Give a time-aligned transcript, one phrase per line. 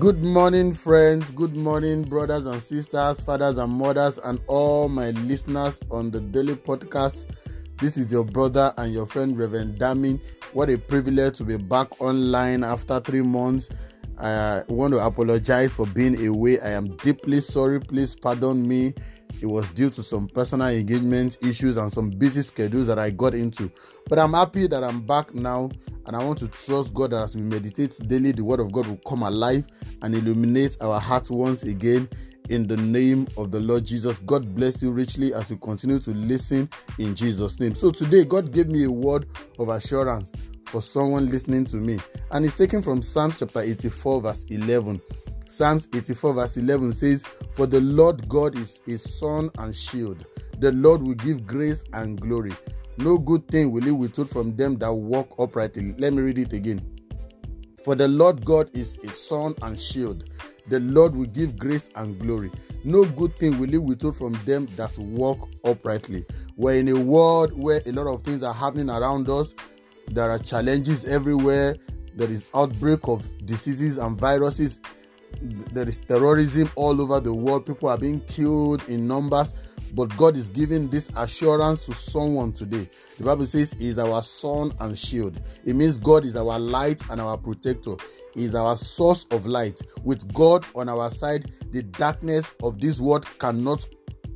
[0.00, 1.30] Good morning, friends.
[1.30, 6.56] Good morning, brothers and sisters, fathers and mothers, and all my listeners on the daily
[6.56, 7.16] podcast.
[7.78, 10.20] This is your brother and your friend, Reverend Damin.
[10.52, 13.68] What a privilege to be back online after three months.
[14.18, 16.58] I want to apologize for being away.
[16.60, 17.80] I am deeply sorry.
[17.80, 18.94] Please pardon me.
[19.40, 23.34] It was due to some personal engagement issues and some busy schedules that I got
[23.34, 23.70] into.
[24.08, 25.70] But I'm happy that I'm back now
[26.06, 28.86] and I want to trust God that as we meditate daily, the Word of God
[28.86, 29.66] will come alive
[30.02, 32.08] and illuminate our hearts once again
[32.50, 34.18] in the name of the Lord Jesus.
[34.20, 37.74] God bless you richly as you continue to listen in Jesus' name.
[37.74, 39.26] So today, God gave me a word
[39.58, 40.32] of assurance
[40.66, 41.98] for someone listening to me,
[42.30, 45.00] and it's taken from Psalms chapter 84, verse 11.
[45.48, 50.26] Psalms 84, verse 11 says, For the Lord God is a sun and shield.
[50.58, 52.52] The Lord will give grace and glory.
[52.98, 55.94] No good thing will he withhold from them that walk uprightly.
[55.98, 56.80] Let me read it again.
[57.84, 60.30] For the Lord God is a sun and shield.
[60.68, 62.50] The Lord will give grace and glory.
[62.84, 66.24] No good thing will he withhold from them that walk uprightly.
[66.56, 69.54] We're in a world where a lot of things are happening around us.
[70.08, 71.76] There are challenges everywhere.
[72.14, 74.78] There is outbreak of diseases and viruses.
[75.40, 77.66] There is terrorism all over the world.
[77.66, 79.52] People are being killed in numbers.
[79.92, 82.88] But God is giving this assurance to someone today.
[83.18, 85.40] The Bible says He is our sun and shield.
[85.64, 87.96] It means God is our light and our protector.
[88.34, 89.80] He is our source of light.
[90.02, 93.86] With God on our side, the darkness of this world cannot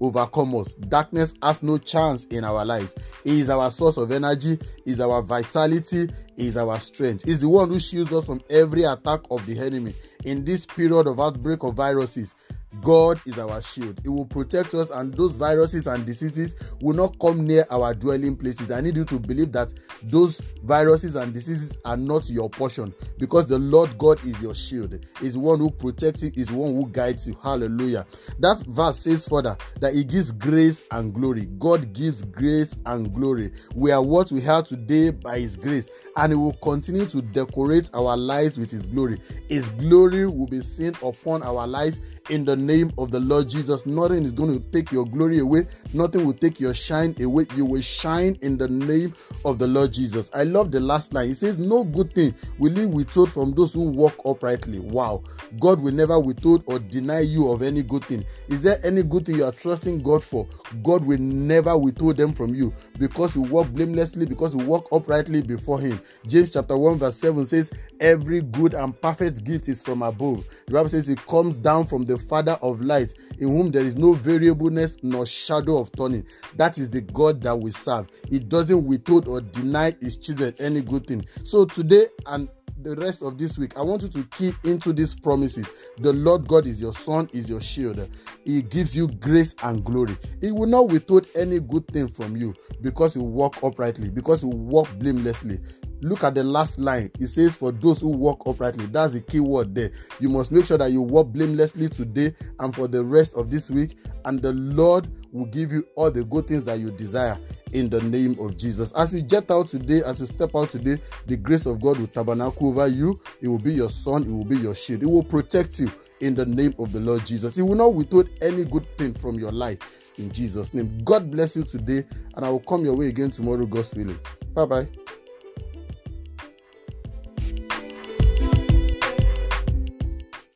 [0.00, 0.74] overcome us.
[0.74, 2.94] Darkness has no chance in our lives.
[3.22, 7.24] He is our source of energy, He is our vitality, He is our strength.
[7.24, 9.94] He's the one who shields us from every attack of the enemy.
[10.24, 12.34] In this period of outbreak of viruses,
[12.80, 14.00] God is our shield.
[14.04, 18.36] It will protect us, and those viruses and diseases will not come near our dwelling
[18.36, 18.70] places.
[18.70, 19.72] I need you to believe that
[20.02, 24.98] those viruses and diseases are not your portion because the Lord God is your shield.
[25.22, 27.36] Is one who protects you, is one who guides you.
[27.42, 28.06] Hallelujah.
[28.38, 31.46] That verse says further that He gives grace and glory.
[31.58, 33.52] God gives grace and glory.
[33.74, 37.90] We are what we have today by His grace, and He will continue to decorate
[37.94, 39.20] our lives with His glory.
[39.48, 43.86] His glory will be seen upon our lives in the name of the Lord Jesus.
[43.86, 47.46] Nothing is going to take your glory away, nothing will take your shine away.
[47.56, 49.14] You will shine in the name
[49.44, 50.30] of the Lord Jesus.
[50.34, 51.30] I love the last line.
[51.30, 54.78] It says, No good thing will he withhold from those who walk uprightly.
[54.78, 55.22] Wow.
[55.60, 58.24] God will never withhold or deny you of any good thing.
[58.48, 60.48] Is there any good thing you are trusting God for?
[60.82, 65.42] God will never withhold them from you because you walk blamelessly, because you walk uprightly
[65.42, 66.00] before Him.
[66.26, 67.70] James chapter 1, verse 7 says,
[68.00, 70.46] Every good and perfect gift is from above.
[70.66, 73.96] The Bible says it comes down from the Father of light, in whom there is
[73.96, 76.26] no variableness nor shadow of turning.
[76.56, 78.08] That is the God that we serve.
[78.28, 81.26] He doesn't withhold or deny His children any good thing.
[81.44, 82.48] So today and
[82.82, 85.66] the rest of this week, I want you to key into these promises.
[85.98, 88.08] The Lord God is your sun, is your shield.
[88.44, 90.16] He gives you grace and glory.
[90.40, 94.48] He will not withhold any good thing from you because you walk uprightly, because you
[94.48, 95.60] walk blamelessly.
[96.04, 97.10] Look at the last line.
[97.18, 98.84] It says, For those who walk uprightly.
[98.86, 99.90] That's the key word there.
[100.20, 103.70] You must make sure that you walk blamelessly today and for the rest of this
[103.70, 107.38] week, and the Lord will give you all the good things that you desire
[107.72, 108.92] in the name of Jesus.
[108.92, 112.06] As you jet out today, as you step out today, the grace of God will
[112.06, 113.18] tabernacle over you.
[113.40, 115.90] It will be your sun, it will be your shield, it will protect you
[116.20, 117.56] in the name of the Lord Jesus.
[117.56, 119.78] He will not withhold any good thing from your life
[120.18, 121.02] in Jesus' name.
[121.02, 122.04] God bless you today,
[122.34, 124.18] and I will come your way again tomorrow, God's willing.
[124.52, 124.88] Bye bye.